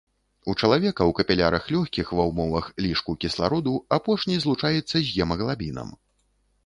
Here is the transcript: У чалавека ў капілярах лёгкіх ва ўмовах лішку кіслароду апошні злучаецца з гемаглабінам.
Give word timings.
У 0.51 0.53
чалавека 0.61 0.93
ў 0.93 1.11
капілярах 1.19 1.67
лёгкіх 1.75 2.07
ва 2.19 2.25
ўмовах 2.31 2.69
лішку 2.85 3.15
кіслароду 3.25 3.75
апошні 4.01 4.41
злучаецца 4.47 4.95
з 4.99 5.07
гемаглабінам. 5.13 5.97